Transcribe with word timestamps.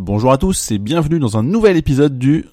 Bonjour 0.00 0.30
à 0.30 0.38
tous 0.38 0.70
et 0.70 0.78
bienvenue 0.78 1.18
dans 1.18 1.38
un 1.38 1.42
nouvel 1.42 1.76
épisode 1.76 2.20
du 2.20 2.46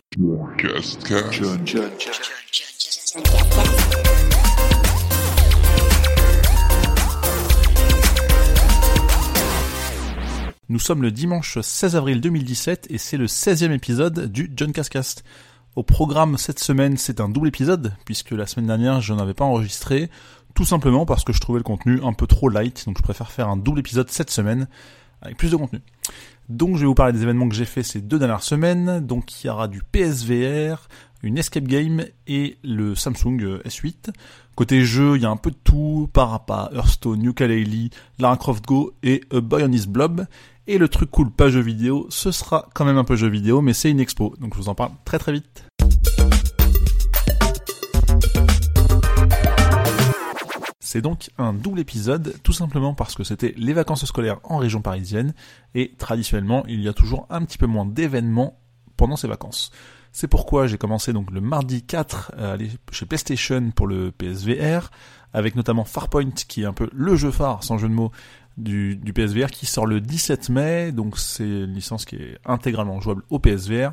Nous 10.69 10.79
sommes 10.79 11.03
le 11.03 11.11
dimanche 11.11 11.59
16 11.61 11.95
avril 11.95 12.19
2017 12.19 12.87
et 12.89 12.97
c'est 12.97 13.17
le 13.17 13.27
16e 13.27 13.71
épisode 13.71 14.31
du 14.31 14.51
John 14.55 14.71
Cascast. 14.71 15.23
Au 15.75 15.83
programme 15.83 16.39
cette 16.39 16.57
semaine, 16.57 16.97
c'est 16.97 17.21
un 17.21 17.29
double 17.29 17.49
épisode 17.49 17.93
puisque 18.05 18.31
la 18.31 18.47
semaine 18.47 18.65
dernière, 18.65 19.01
je 19.01 19.13
n'avais 19.13 19.35
pas 19.35 19.45
enregistré 19.45 20.09
tout 20.55 20.65
simplement 20.65 21.05
parce 21.05 21.23
que 21.23 21.31
je 21.31 21.39
trouvais 21.39 21.59
le 21.59 21.63
contenu 21.63 21.99
un 22.03 22.13
peu 22.13 22.25
trop 22.25 22.49
light, 22.49 22.87
donc 22.87 22.97
je 22.97 23.03
préfère 23.03 23.31
faire 23.31 23.49
un 23.49 23.57
double 23.57 23.81
épisode 23.81 24.09
cette 24.09 24.31
semaine 24.31 24.67
avec 25.21 25.37
plus 25.37 25.51
de 25.51 25.55
contenu. 25.55 25.81
Donc 26.49 26.75
je 26.75 26.81
vais 26.81 26.85
vous 26.85 26.95
parler 26.95 27.13
des 27.13 27.23
événements 27.23 27.49
que 27.49 27.55
j'ai 27.55 27.65
fait 27.65 27.83
ces 27.83 28.01
deux 28.01 28.19
dernières 28.19 28.43
semaines. 28.43 28.99
Donc 28.99 29.43
il 29.43 29.47
y 29.47 29.49
aura 29.49 29.67
du 29.67 29.81
PSVR, 29.81 30.87
une 31.23 31.37
escape 31.37 31.65
game 31.65 32.05
et 32.27 32.57
le 32.63 32.95
Samsung 32.95 33.41
euh, 33.41 33.61
S8. 33.65 34.11
Côté 34.55 34.85
jeu, 34.85 35.17
il 35.17 35.23
y 35.23 35.25
a 35.25 35.29
un 35.29 35.37
peu 35.37 35.51
de 35.51 35.57
tout, 35.63 36.09
Parappa, 36.13 36.69
Hearthstone, 36.73 37.23
Yooka-Laylee, 37.23 37.89
Lara 38.19 38.37
Croft 38.37 38.65
Go 38.65 38.93
et 39.03 39.21
A 39.31 39.41
Boy 39.41 39.63
on 39.63 39.71
His 39.71 39.87
Blob. 39.87 40.25
Et 40.67 40.77
le 40.77 40.87
truc 40.87 41.11
cool, 41.11 41.29
pas 41.29 41.49
jeu 41.49 41.59
vidéo, 41.59 42.07
ce 42.09 42.31
sera 42.31 42.67
quand 42.73 42.85
même 42.85 42.97
un 42.97 43.03
peu 43.03 43.15
jeu 43.15 43.27
vidéo, 43.27 43.61
mais 43.61 43.73
c'est 43.73 43.91
une 43.91 43.99
expo, 43.99 44.33
donc 44.39 44.55
je 44.55 44.59
vous 44.59 44.69
en 44.69 44.73
parle 44.73 44.91
très 45.03 45.19
très 45.19 45.31
vite. 45.31 45.65
C'est 50.95 51.01
donc 51.01 51.29
un 51.37 51.51
double 51.51 51.81
épisode, 51.81 52.35
tout 52.41 52.53
simplement 52.53 52.93
parce 52.93 53.15
que 53.15 53.25
c'était 53.25 53.53
les 53.57 53.73
vacances 53.73 54.05
scolaires 54.05 54.39
en 54.45 54.55
région 54.55 54.81
parisienne, 54.81 55.33
et 55.73 55.91
traditionnellement, 55.97 56.63
il 56.69 56.79
y 56.79 56.87
a 56.87 56.93
toujours 56.93 57.27
un 57.29 57.43
petit 57.43 57.57
peu 57.57 57.65
moins 57.65 57.85
d'événements 57.85 58.61
pendant 58.95 59.17
ces 59.17 59.27
vacances. 59.27 59.71
C'est 60.13 60.29
pourquoi 60.29 60.67
j'ai 60.67 60.77
commencé 60.77 61.11
donc 61.11 61.31
le 61.31 61.41
mardi 61.41 61.83
4 61.83 62.31
à 62.37 62.53
aller 62.53 62.69
chez 62.93 63.05
PlayStation 63.05 63.71
pour 63.71 63.87
le 63.87 64.13
PSVR, 64.13 64.89
avec 65.33 65.57
notamment 65.57 65.83
Farpoint, 65.83 66.31
qui 66.31 66.61
est 66.61 66.65
un 66.65 66.71
peu 66.71 66.89
le 66.93 67.17
jeu 67.17 67.31
phare, 67.31 67.61
sans 67.65 67.77
jeu 67.77 67.89
de 67.89 67.93
mots, 67.93 68.13
du 68.55 69.11
PSVR, 69.13 69.51
qui 69.51 69.65
sort 69.65 69.87
le 69.87 69.99
17 69.99 70.47
mai, 70.47 70.93
donc 70.93 71.17
c'est 71.17 71.43
une 71.43 71.73
licence 71.73 72.05
qui 72.05 72.15
est 72.15 72.37
intégralement 72.45 73.01
jouable 73.01 73.23
au 73.29 73.39
PSVR, 73.39 73.91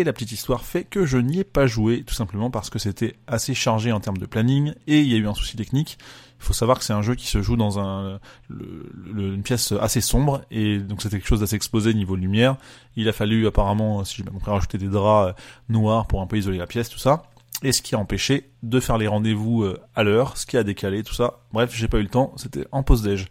et 0.00 0.04
la 0.04 0.12
petite 0.12 0.32
histoire 0.32 0.64
fait 0.64 0.84
que 0.84 1.06
je 1.06 1.18
n'y 1.18 1.40
ai 1.40 1.44
pas 1.44 1.66
joué, 1.66 2.02
tout 2.02 2.14
simplement 2.14 2.50
parce 2.50 2.70
que 2.70 2.78
c'était 2.78 3.16
assez 3.26 3.54
chargé 3.54 3.92
en 3.92 4.00
termes 4.00 4.18
de 4.18 4.26
planning, 4.26 4.74
et 4.86 5.00
il 5.00 5.06
y 5.06 5.14
a 5.14 5.18
eu 5.18 5.26
un 5.26 5.34
souci 5.34 5.56
technique. 5.56 5.98
Il 6.40 6.44
faut 6.44 6.52
savoir 6.54 6.78
que 6.78 6.84
c'est 6.84 6.94
un 6.94 7.02
jeu 7.02 7.14
qui 7.14 7.26
se 7.26 7.42
joue 7.42 7.56
dans 7.56 7.78
un, 7.78 8.18
une 8.48 9.42
pièce 9.42 9.72
assez 9.72 10.00
sombre, 10.00 10.40
et 10.50 10.78
donc 10.78 11.02
c'était 11.02 11.18
quelque 11.18 11.28
chose 11.28 11.40
d'assez 11.40 11.56
exposé 11.56 11.92
niveau 11.92 12.16
lumière. 12.16 12.56
Il 12.96 13.08
a 13.08 13.12
fallu 13.12 13.46
apparemment, 13.46 14.04
si 14.04 14.16
j'ai 14.16 14.22
bien 14.22 14.32
compris, 14.32 14.50
rajouter 14.50 14.78
des 14.78 14.88
draps 14.88 15.30
euh, 15.30 15.42
noirs 15.68 16.06
pour 16.06 16.22
un 16.22 16.26
peu 16.26 16.38
isoler 16.38 16.58
la 16.58 16.66
pièce, 16.66 16.88
tout 16.88 16.98
ça. 16.98 17.24
Et 17.62 17.72
ce 17.72 17.82
qui 17.82 17.94
a 17.94 17.98
empêché 17.98 18.50
de 18.62 18.80
faire 18.80 18.96
les 18.96 19.06
rendez-vous 19.06 19.64
euh, 19.64 19.78
à 19.94 20.02
l'heure, 20.02 20.38
ce 20.38 20.46
qui 20.46 20.56
a 20.56 20.64
décalé, 20.64 21.02
tout 21.02 21.14
ça. 21.14 21.40
Bref, 21.52 21.74
j'ai 21.74 21.88
pas 21.88 21.98
eu 21.98 22.02
le 22.02 22.08
temps, 22.08 22.32
c'était 22.36 22.66
en 22.72 22.82
pause 22.82 23.02
déj. 23.02 23.26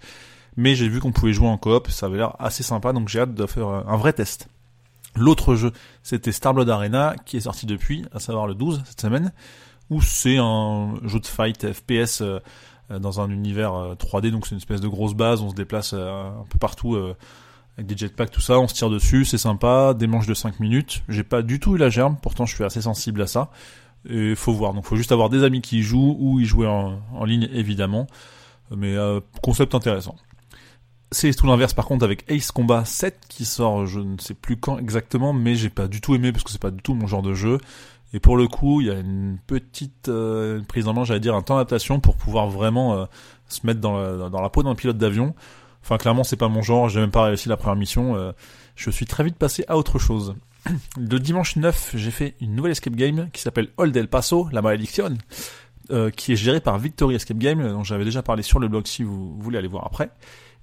Mais 0.56 0.76
j'ai 0.76 0.88
vu 0.88 1.00
qu'on 1.00 1.12
pouvait 1.12 1.34
jouer 1.34 1.48
en 1.48 1.58
coop, 1.58 1.90
ça 1.90 2.06
avait 2.06 2.18
l'air 2.18 2.36
assez 2.38 2.62
sympa, 2.62 2.94
donc 2.94 3.10
j'ai 3.10 3.22
hâte 3.22 3.34
de 3.34 3.46
faire 3.48 3.68
un 3.68 3.98
vrai 3.98 4.14
test. 4.14 4.50
L'autre 5.16 5.56
jeu, 5.56 5.72
c'était 6.04 6.32
Starblood 6.32 6.70
Arena, 6.70 7.16
qui 7.26 7.38
est 7.38 7.42
sorti 7.42 7.66
depuis, 7.66 8.06
à 8.14 8.20
savoir 8.20 8.48
le 8.48 8.56
12 8.56 8.84
cette 8.86 9.02
semaine, 9.02 9.32
où 9.90 10.02
c'est 10.02 10.38
un 10.38 10.96
jeu 11.04 11.20
de 11.20 11.26
fight 11.26 11.74
FPS 11.74 12.22
euh, 12.22 12.40
dans 13.00 13.22
un 13.22 13.30
univers 13.30 13.96
3D, 14.00 14.28
euh, 14.28 14.32
donc 14.32 14.46
c'est 14.46 14.52
une 14.52 14.58
espèce 14.58 14.82
de 14.82 14.88
grosse 14.88 15.14
base, 15.14 15.42
on 15.42 15.50
se 15.50 15.56
déplace 15.56 15.94
euh, 15.94 16.30
un 16.30 16.46
peu 16.50 16.60
partout 16.60 16.96
avec 17.78 17.88
des 17.88 17.98
jetpacks, 17.98 18.32
tout 18.32 18.42
ça, 18.42 18.60
on 18.60 18.68
se 18.68 18.74
tire 18.74 18.90
dessus, 18.90 19.26
c'est 19.26 19.38
sympa, 19.38 19.94
des 19.94 20.08
manches 20.08 20.28
de 20.28 20.34
5 20.34 20.60
minutes. 20.60 21.04
J'ai 21.10 21.24
pas 21.24 21.42
du 21.42 21.60
tout 21.60 21.76
eu 21.76 21.78
la 21.78 21.90
germe, 21.90 22.18
pourtant 22.22 22.46
je 22.46 22.54
suis 22.54 22.64
assez 22.64 22.82
sensible 22.82 23.22
à 23.22 23.28
ça. 23.28 23.50
Et 24.08 24.34
faut 24.36 24.54
voir, 24.54 24.74
donc 24.74 24.86
faut 24.86 24.96
juste 24.96 25.12
avoir 25.12 25.30
des 25.30 25.44
amis 25.44 25.62
qui 25.62 25.80
y 25.80 25.82
jouent 25.82 26.16
ou 26.20 26.40
y 26.40 26.46
jouer 26.46 26.68
en 26.68 27.26
ligne 27.26 27.50
évidemment. 27.52 28.08
Mais 28.76 28.96
concept 29.42 29.76
intéressant. 29.76 30.16
C'est 31.12 31.34
tout 31.34 31.48
l'inverse 31.48 31.74
par 31.74 31.86
contre 31.86 32.06
avec 32.06 32.24
Ace 32.30 32.52
Combat 32.52 32.86
7 32.86 33.22
qui 33.28 33.44
sort 33.44 33.88
je 33.88 34.00
ne 34.00 34.20
sais 34.20 34.36
plus 34.36 34.58
quand 34.58 34.78
exactement 34.78 35.34
mais 35.34 35.56
j'ai 35.56 35.72
pas 35.72 35.88
du 35.88 36.02
tout 36.02 36.14
aimé 36.14 36.32
parce 36.32 36.44
que 36.44 36.52
c'est 36.52 36.62
pas 36.62 36.70
du 36.70 36.82
tout 36.84 36.94
mon 36.94 37.08
genre 37.08 37.24
de 37.24 37.34
jeu. 37.34 37.58
Et 38.14 38.20
pour 38.20 38.38
le 38.38 38.48
coup 38.48 38.82
il 38.82 38.88
y 38.88 38.92
a 38.92 39.00
une 39.00 39.40
petite 39.48 40.08
euh, 40.08 40.62
prise 40.68 40.88
en 40.88 40.94
main 40.94 41.06
j'allais 41.06 41.20
dire 41.20 41.36
un 41.36 41.42
temps 41.42 41.56
d'adaptation 41.56 42.00
pour 42.00 42.16
pouvoir 42.16 42.48
vraiment 42.48 42.94
euh, 42.94 43.06
se 43.48 43.66
mettre 43.66 43.80
dans 43.80 43.98
la, 44.30 44.50
peau 44.50 44.62
d'un 44.62 44.76
pilote 44.76 45.00
d'avion. 45.00 45.34
Enfin 45.82 45.98
clairement 45.98 46.24
c'est 46.24 46.36
pas 46.36 46.48
mon 46.48 46.62
genre 46.62 46.90
j'ai 46.90 47.00
même 47.00 47.10
pas 47.10 47.24
réussi 47.24 47.50
la 47.50 47.58
première 47.58 47.76
mission 47.78 48.16
euh, 48.16 48.32
je 48.76 48.92
suis 48.92 49.08
très 49.08 49.24
vite 49.24 49.36
passé 49.36 49.66
à 49.68 49.78
autre 49.78 49.98
chose. 49.98 50.36
Le 50.98 51.20
dimanche 51.20 51.56
9 51.56 51.94
j'ai 51.96 52.12
fait 52.12 52.36
une 52.40 52.54
nouvelle 52.54 52.74
escape 52.74 52.96
game 52.96 53.30
qui 53.34 53.42
s'appelle 53.42 53.70
Old 53.78 53.98
El 53.98 54.10
Paso 54.10 54.48
la 54.52 54.62
malédiction 54.62 55.18
qui 56.16 56.34
est 56.34 56.36
gérée 56.36 56.60
par 56.60 56.78
Victory 56.78 57.16
Escape 57.16 57.40
Game 57.40 57.68
dont 57.68 57.84
j'avais 57.84 58.06
déjà 58.06 58.22
parlé 58.22 58.44
sur 58.44 58.60
le 58.60 58.68
blog 58.68 58.86
si 58.86 59.02
vous 59.02 59.36
voulez 59.40 59.58
aller 59.58 59.68
voir 59.68 59.88
après 59.88 60.12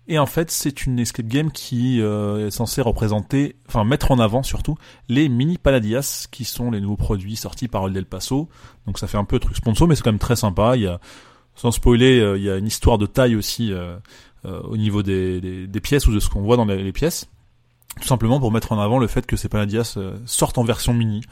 et 0.09 0.19
en 0.19 0.27
fait, 0.27 0.51
c'est 0.53 0.87
une 0.87 1.01
escape 1.01 1.27
game 1.27 1.51
qui 1.51 2.01
euh, 2.01 2.47
est 2.47 2.51
censée 2.53 2.81
représenter, 2.81 3.57
enfin 3.67 3.85
mettre 3.85 4.13
en 4.13 4.21
avant 4.21 4.45
surtout, 4.45 4.77
les 5.09 5.29
mini 5.29 5.59
Paladias, 5.59 6.29
qui 6.31 6.45
sont 6.45 6.71
les 6.71 6.81
nouveaux 6.81 6.97
produits 6.97 7.35
sortis 7.35 7.67
par 7.67 7.87
El 7.89 8.07
Paso. 8.07 8.49
Donc 8.87 8.99
ça 8.99 9.09
fait 9.09 9.19
un 9.19 9.25
peu 9.25 9.41
truc 9.41 9.57
sponsor, 9.57 9.89
mais 9.89 9.97
c'est 9.97 10.03
quand 10.03 10.13
même 10.13 10.21
très 10.21 10.37
sympa. 10.37 10.77
Il 10.77 10.83
y 10.83 10.87
a, 10.87 11.01
sans 11.57 11.73
spoiler, 11.73 12.21
euh, 12.21 12.39
il 12.39 12.45
y 12.45 12.51
a 12.51 12.57
une 12.57 12.67
histoire 12.67 12.99
de 12.99 13.07
taille 13.07 13.35
aussi 13.35 13.73
euh, 13.73 13.99
au 14.45 14.77
niveau 14.77 15.03
des, 15.03 15.67
des, 15.67 15.81
pièces 15.81 16.07
ou 16.07 16.15
de 16.15 16.21
ce 16.21 16.29
qu'on 16.29 16.43
voit 16.43 16.57
dans 16.57 16.67
les, 16.67 16.93
pièces. 16.93 17.29
Tout 18.01 18.07
simplement 18.07 18.39
pour 18.39 18.53
mettre 18.53 18.71
en 18.71 18.81
avant 18.81 19.01
le 19.01 19.09
fait 19.09 19.27
que 19.27 19.37
ces 19.37 19.49
Paladias 19.49 19.99
sortent 20.25 20.59
en 20.59 20.63
version 20.63 20.95
mini. 20.95 21.23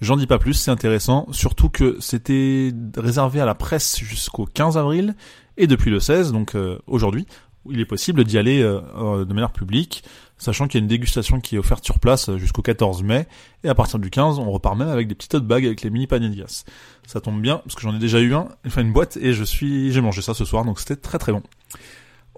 J'en 0.00 0.16
dis 0.16 0.26
pas 0.26 0.38
plus, 0.38 0.54
c'est 0.54 0.70
intéressant, 0.70 1.26
surtout 1.30 1.68
que 1.68 1.98
c'était 2.00 2.72
réservé 2.96 3.40
à 3.40 3.44
la 3.44 3.54
presse 3.54 3.98
jusqu'au 3.98 4.46
15 4.46 4.78
avril, 4.78 5.14
et 5.58 5.66
depuis 5.66 5.90
le 5.90 6.00
16, 6.00 6.32
donc 6.32 6.56
aujourd'hui, 6.86 7.26
il 7.70 7.80
est 7.80 7.84
possible 7.84 8.24
d'y 8.24 8.38
aller 8.38 8.62
euh, 8.62 8.80
euh, 8.96 9.24
de 9.24 9.32
manière 9.32 9.52
publique, 9.52 10.04
sachant 10.36 10.68
qu'il 10.68 10.78
y 10.78 10.82
a 10.82 10.84
une 10.84 10.88
dégustation 10.88 11.40
qui 11.40 11.56
est 11.56 11.58
offerte 11.58 11.84
sur 11.84 11.98
place 11.98 12.28
euh, 12.28 12.38
jusqu'au 12.38 12.62
14 12.62 13.02
mai, 13.02 13.26
et 13.64 13.68
à 13.68 13.74
partir 13.74 13.98
du 13.98 14.10
15, 14.10 14.38
on 14.38 14.50
repart 14.50 14.76
même 14.76 14.88
avec 14.88 15.08
des 15.08 15.14
petites 15.14 15.36
bagues 15.36 15.66
avec 15.66 15.82
les 15.82 15.90
mini 15.90 16.06
panellias. 16.06 16.64
Ça 17.06 17.20
tombe 17.20 17.40
bien, 17.40 17.58
parce 17.58 17.74
que 17.74 17.82
j'en 17.82 17.94
ai 17.94 17.98
déjà 17.98 18.20
eu 18.20 18.34
un, 18.34 18.48
enfin 18.66 18.82
une 18.82 18.92
boîte, 18.92 19.16
et 19.16 19.32
je 19.32 19.44
suis, 19.44 19.92
j'ai 19.92 20.00
mangé 20.00 20.22
ça 20.22 20.34
ce 20.34 20.44
soir, 20.44 20.64
donc 20.64 20.80
c'était 20.80 20.96
très 20.96 21.18
très 21.18 21.32
bon. 21.32 21.42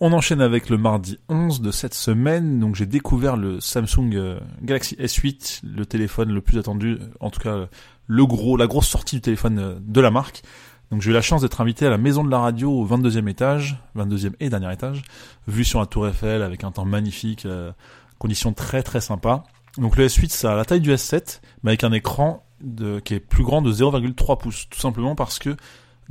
On 0.02 0.14
enchaîne 0.14 0.40
avec 0.40 0.70
le 0.70 0.78
mardi 0.78 1.18
11 1.28 1.60
de 1.60 1.70
cette 1.70 1.92
semaine, 1.92 2.58
donc 2.58 2.74
j'ai 2.74 2.86
découvert 2.86 3.36
le 3.36 3.60
Samsung 3.60 4.38
Galaxy 4.62 4.96
S8, 4.96 5.60
le 5.62 5.84
téléphone 5.84 6.32
le 6.32 6.40
plus 6.40 6.58
attendu, 6.58 6.96
en 7.20 7.28
tout 7.28 7.40
cas 7.40 7.68
le 8.06 8.26
gros, 8.26 8.56
la 8.56 8.66
grosse 8.66 8.88
sortie 8.88 9.16
du 9.16 9.20
téléphone 9.20 9.78
de 9.78 10.00
la 10.00 10.10
marque. 10.10 10.42
Donc 10.90 11.02
j'ai 11.02 11.10
eu 11.10 11.14
la 11.14 11.22
chance 11.22 11.42
d'être 11.42 11.60
invité 11.60 11.86
à 11.86 11.90
la 11.90 11.98
maison 11.98 12.24
de 12.24 12.30
la 12.30 12.40
radio 12.40 12.72
au 12.72 12.86
22e 12.86 13.28
étage, 13.28 13.76
22e 13.96 14.32
et 14.40 14.50
dernier 14.50 14.72
étage, 14.72 15.02
vue 15.46 15.64
sur 15.64 15.78
la 15.78 15.86
tour 15.86 16.08
Eiffel 16.08 16.42
avec 16.42 16.64
un 16.64 16.72
temps 16.72 16.84
magnifique, 16.84 17.46
euh, 17.46 17.70
conditions 18.18 18.52
très 18.52 18.82
très 18.82 19.00
sympas. 19.00 19.44
Donc 19.78 19.96
le 19.96 20.06
S8 20.06 20.30
ça 20.30 20.52
a 20.52 20.56
la 20.56 20.64
taille 20.64 20.80
du 20.80 20.92
S7, 20.92 21.40
mais 21.62 21.70
avec 21.70 21.84
un 21.84 21.92
écran 21.92 22.44
de, 22.60 22.98
qui 22.98 23.14
est 23.14 23.20
plus 23.20 23.44
grand 23.44 23.62
de 23.62 23.72
0,3 23.72 24.38
pouces, 24.38 24.68
tout 24.68 24.80
simplement 24.80 25.14
parce 25.14 25.38
que 25.38 25.56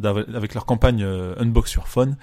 avec 0.01 0.53
leur 0.53 0.65
campagne 0.65 1.03
euh, 1.03 1.35
Unbox 1.37 1.69
sur 1.69 1.89
Phone, 1.89 2.15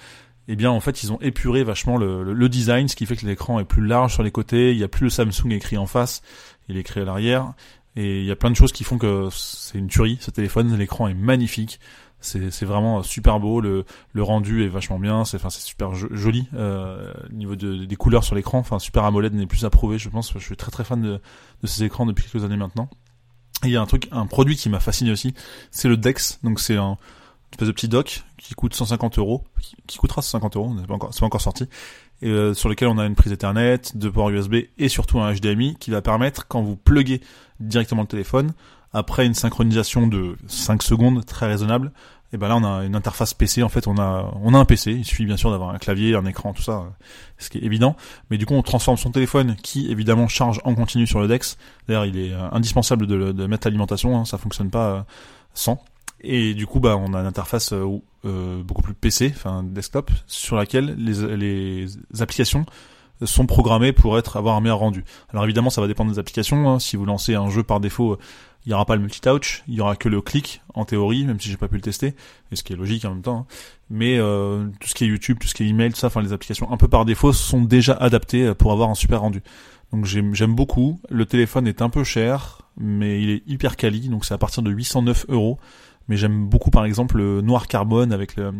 eh 0.47 0.55
bien 0.55 0.71
en 0.71 0.79
fait 0.79 1.03
ils 1.03 1.13
ont 1.13 1.19
épuré 1.21 1.63
vachement 1.63 1.97
le, 1.97 2.23
le, 2.23 2.49
design, 2.49 2.87
ce 2.87 2.95
qui 2.95 3.05
fait 3.05 3.15
que 3.15 3.27
l'écran 3.27 3.59
est 3.59 3.65
plus 3.65 3.85
large 3.85 4.13
sur 4.13 4.23
les 4.23 4.31
côtés, 4.31 4.71
il 4.71 4.77
n'y 4.77 4.83
a 4.83 4.87
plus 4.87 5.03
le 5.03 5.09
Samsung 5.11 5.51
écrit 5.51 5.77
en 5.77 5.85
face, 5.85 6.23
il 6.69 6.77
est 6.77 6.79
écrit 6.79 7.01
à 7.01 7.05
l'arrière, 7.05 7.53
et 7.95 8.19
il 8.19 8.25
y 8.25 8.31
a 8.31 8.35
plein 8.35 8.49
de 8.49 8.55
choses 8.55 8.71
qui 8.71 8.83
font 8.83 8.97
que 8.97 9.27
c'est 9.31 9.77
une 9.77 9.87
tuerie 9.87 10.17
ce 10.21 10.31
téléphone, 10.31 10.75
l'écran 10.75 11.07
est 11.07 11.13
magnifique. 11.13 11.79
C'est 12.27 12.65
vraiment 12.65 13.03
super 13.03 13.39
beau, 13.39 13.61
le, 13.61 13.85
le 14.13 14.23
rendu 14.23 14.63
est 14.63 14.67
vachement 14.67 14.99
bien, 14.99 15.25
c'est 15.25 15.37
enfin 15.37 15.49
c'est 15.49 15.61
super 15.61 15.93
joli 15.95 16.47
euh, 16.53 17.13
niveau 17.31 17.55
de, 17.55 17.85
des 17.85 17.95
couleurs 17.95 18.23
sur 18.23 18.35
l'écran. 18.35 18.59
Enfin 18.59 18.79
Super 18.79 19.03
AMOLED 19.05 19.33
n'est 19.33 19.47
plus 19.47 19.65
approuvé, 19.65 19.97
je 19.97 20.09
pense. 20.09 20.33
Je 20.33 20.39
suis 20.39 20.57
très 20.57 20.71
très 20.71 20.83
fan 20.83 21.01
de, 21.01 21.21
de 21.61 21.67
ces 21.67 21.83
écrans 21.83 22.05
depuis 22.05 22.25
quelques 22.25 22.43
années 22.43 22.57
maintenant. 22.57 22.89
Et 23.63 23.67
il 23.67 23.71
y 23.71 23.77
a 23.77 23.81
un 23.81 23.85
truc, 23.85 24.07
un 24.11 24.27
produit 24.27 24.55
qui 24.55 24.69
m'a 24.69 24.79
fasciné 24.79 25.11
aussi, 25.11 25.33
c'est 25.71 25.87
le 25.87 25.97
Dex. 25.97 26.39
Donc 26.43 26.59
c'est 26.59 26.77
un 26.77 26.97
espèce 27.51 27.67
de 27.67 27.73
petit 27.73 27.87
dock 27.87 28.23
qui 28.37 28.53
coûte 28.53 28.73
150 28.73 29.17
euros, 29.19 29.43
qui, 29.87 29.97
coûtera 29.97 30.21
150 30.21 30.57
euros, 30.57 30.75
c'est 30.79 30.87
pas 30.87 30.93
encore, 30.93 31.11
pas 31.17 31.25
encore 31.25 31.41
sorti, 31.41 31.63
et 32.21 32.29
euh, 32.29 32.53
sur 32.53 32.69
lequel 32.69 32.87
on 32.87 32.97
a 32.97 33.05
une 33.05 33.15
prise 33.15 33.31
Ethernet, 33.31 33.79
deux 33.95 34.11
ports 34.11 34.29
USB 34.29 34.55
et 34.77 34.89
surtout 34.89 35.19
un 35.19 35.33
HDMI 35.33 35.75
qui 35.79 35.91
va 35.91 36.01
permettre 36.01 36.47
quand 36.47 36.61
vous 36.61 36.75
pluguez 36.75 37.21
directement 37.59 38.01
le 38.01 38.07
téléphone 38.07 38.53
après 38.93 39.25
une 39.25 39.33
synchronisation 39.33 40.07
de 40.07 40.37
5 40.47 40.81
secondes 40.81 41.25
très 41.25 41.47
raisonnable, 41.47 41.91
et 42.33 42.37
ben 42.37 42.49
là 42.49 42.57
on 42.57 42.63
a 42.63 42.83
une 42.83 42.95
interface 42.95 43.33
PC 43.33 43.63
en 43.63 43.69
fait 43.69 43.87
on 43.87 43.97
a 43.97 44.33
on 44.41 44.53
a 44.53 44.57
un 44.57 44.65
PC 44.65 44.91
il 44.91 45.05
suffit 45.05 45.25
bien 45.25 45.37
sûr 45.37 45.49
d'avoir 45.49 45.69
un 45.69 45.77
clavier 45.77 46.15
un 46.15 46.25
écran 46.25 46.53
tout 46.53 46.61
ça 46.61 46.85
ce 47.37 47.49
qui 47.49 47.57
est 47.57 47.63
évident. 47.63 47.95
Mais 48.29 48.37
du 48.37 48.45
coup 48.45 48.53
on 48.53 48.63
transforme 48.63 48.97
son 48.97 49.11
téléphone 49.11 49.55
qui 49.61 49.89
évidemment 49.91 50.27
charge 50.27 50.59
en 50.63 50.75
continu 50.75 51.07
sur 51.07 51.19
le 51.19 51.27
Dex. 51.27 51.57
D'ailleurs 51.87 52.05
il 52.05 52.17
est 52.17 52.33
euh, 52.33 52.49
indispensable 52.51 53.07
de, 53.07 53.31
de 53.31 53.47
mettre 53.47 53.67
l'alimentation 53.67 54.17
hein, 54.17 54.25
ça 54.25 54.37
fonctionne 54.37 54.69
pas 54.69 54.89
euh, 54.89 55.01
sans. 55.53 55.83
Et 56.21 56.53
du 56.53 56.65
coup 56.67 56.79
bah 56.79 56.97
on 56.97 57.13
a 57.13 57.19
une 57.19 57.27
interface 57.27 57.73
euh, 57.73 58.63
beaucoup 58.63 58.81
plus 58.81 58.93
PC 58.93 59.31
enfin 59.33 59.63
desktop 59.63 60.11
sur 60.25 60.57
laquelle 60.57 60.95
les, 60.97 61.37
les 61.37 61.87
applications 62.19 62.65
sont 63.25 63.45
programmés 63.45 63.93
pour 63.93 64.17
être 64.17 64.37
avoir 64.37 64.55
un 64.55 64.61
meilleur 64.61 64.79
rendu. 64.79 65.03
Alors 65.31 65.43
évidemment, 65.43 65.69
ça 65.69 65.81
va 65.81 65.87
dépendre 65.87 66.11
des 66.11 66.19
applications. 66.19 66.69
Hein. 66.69 66.79
Si 66.79 66.95
vous 66.95 67.05
lancez 67.05 67.35
un 67.35 67.49
jeu 67.49 67.63
par 67.63 67.79
défaut, 67.79 68.17
il 68.65 68.69
n'y 68.69 68.73
aura 68.73 68.85
pas 68.85 68.95
le 68.95 69.01
multitouch, 69.01 69.63
il 69.67 69.75
y 69.75 69.81
aura 69.81 69.95
que 69.95 70.09
le 70.09 70.21
clic 70.21 70.61
en 70.73 70.85
théorie, 70.85 71.25
même 71.25 71.39
si 71.39 71.49
j'ai 71.49 71.57
pas 71.57 71.67
pu 71.67 71.75
le 71.75 71.81
tester, 71.81 72.15
et 72.51 72.55
ce 72.55 72.63
qui 72.63 72.73
est 72.73 72.75
logique 72.75 73.05
en 73.05 73.11
même 73.11 73.21
temps. 73.21 73.47
Hein. 73.49 73.53
Mais 73.89 74.17
euh, 74.17 74.65
tout 74.79 74.89
ce 74.89 74.95
qui 74.95 75.05
est 75.05 75.07
YouTube, 75.07 75.37
tout 75.39 75.47
ce 75.47 75.55
qui 75.55 75.63
est 75.63 75.67
email, 75.67 75.91
tout 75.91 75.99
ça, 75.99 76.07
enfin 76.07 76.21
les 76.21 76.33
applications 76.33 76.71
un 76.71 76.77
peu 76.77 76.87
par 76.87 77.05
défaut 77.05 77.31
sont 77.33 77.61
déjà 77.61 77.93
adaptées 77.93 78.53
pour 78.53 78.71
avoir 78.71 78.89
un 78.89 78.95
super 78.95 79.21
rendu. 79.21 79.41
Donc 79.93 80.05
j'aime 80.05 80.53
beaucoup. 80.53 80.99
Le 81.09 81.25
téléphone 81.25 81.67
est 81.67 81.81
un 81.81 81.89
peu 81.89 82.03
cher, 82.03 82.61
mais 82.77 83.21
il 83.21 83.29
est 83.29 83.43
hyper 83.47 83.77
quali, 83.77 84.09
donc 84.09 84.25
c'est 84.25 84.33
à 84.33 84.37
partir 84.37 84.63
de 84.63 84.71
809 84.71 85.27
euros. 85.29 85.57
Mais 86.09 86.17
j'aime 86.17 86.47
beaucoup 86.47 86.69
par 86.69 86.85
exemple 86.85 87.17
le 87.17 87.41
noir 87.41 87.67
carbone 87.67 88.13
avec 88.13 88.35
le 88.35 88.51